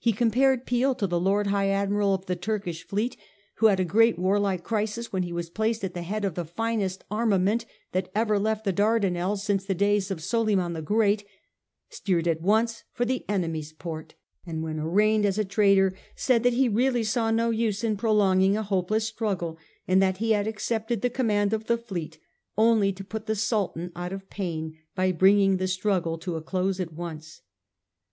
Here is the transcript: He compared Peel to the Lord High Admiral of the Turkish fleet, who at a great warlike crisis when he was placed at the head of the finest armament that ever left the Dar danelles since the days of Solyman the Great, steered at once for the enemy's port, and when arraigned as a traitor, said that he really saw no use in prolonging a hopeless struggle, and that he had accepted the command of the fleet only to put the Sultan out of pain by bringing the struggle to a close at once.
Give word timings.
He 0.00 0.12
compared 0.12 0.66
Peel 0.66 0.92
to 0.96 1.06
the 1.06 1.20
Lord 1.20 1.46
High 1.46 1.68
Admiral 1.68 2.14
of 2.14 2.26
the 2.26 2.34
Turkish 2.34 2.84
fleet, 2.84 3.16
who 3.58 3.68
at 3.68 3.78
a 3.78 3.84
great 3.84 4.18
warlike 4.18 4.64
crisis 4.64 5.12
when 5.12 5.22
he 5.22 5.32
was 5.32 5.50
placed 5.50 5.84
at 5.84 5.94
the 5.94 6.02
head 6.02 6.24
of 6.24 6.34
the 6.34 6.44
finest 6.44 7.04
armament 7.12 7.64
that 7.92 8.10
ever 8.12 8.40
left 8.40 8.64
the 8.64 8.72
Dar 8.72 8.98
danelles 8.98 9.38
since 9.42 9.64
the 9.64 9.72
days 9.76 10.10
of 10.10 10.18
Solyman 10.20 10.72
the 10.72 10.82
Great, 10.82 11.24
steered 11.90 12.26
at 12.26 12.40
once 12.40 12.82
for 12.92 13.04
the 13.04 13.24
enemy's 13.28 13.72
port, 13.72 14.16
and 14.44 14.64
when 14.64 14.80
arraigned 14.80 15.24
as 15.24 15.38
a 15.38 15.44
traitor, 15.44 15.94
said 16.16 16.42
that 16.42 16.54
he 16.54 16.68
really 16.68 17.04
saw 17.04 17.30
no 17.30 17.50
use 17.50 17.84
in 17.84 17.96
prolonging 17.96 18.56
a 18.56 18.64
hopeless 18.64 19.06
struggle, 19.06 19.58
and 19.86 20.02
that 20.02 20.16
he 20.16 20.32
had 20.32 20.48
accepted 20.48 21.02
the 21.02 21.08
command 21.08 21.52
of 21.52 21.66
the 21.68 21.78
fleet 21.78 22.18
only 22.58 22.92
to 22.92 23.04
put 23.04 23.26
the 23.26 23.36
Sultan 23.36 23.92
out 23.94 24.12
of 24.12 24.28
pain 24.28 24.76
by 24.96 25.12
bringing 25.12 25.58
the 25.58 25.68
struggle 25.68 26.18
to 26.18 26.34
a 26.34 26.42
close 26.42 26.80
at 26.80 26.92
once. 26.92 27.42